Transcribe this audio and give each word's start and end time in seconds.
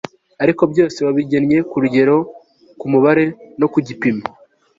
ariko 0.43 0.63
byose 0.71 0.97
wabigennye 1.05 1.57
ku 1.69 1.75
rugero, 1.83 2.15
ku 2.79 2.85
mubare, 2.91 3.25
no 3.59 3.67
ku 3.73 3.79
gipimo 3.87 4.23